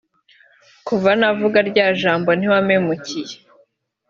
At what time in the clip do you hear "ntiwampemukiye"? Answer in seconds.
2.33-3.35